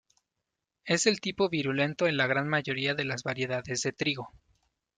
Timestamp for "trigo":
3.93-4.29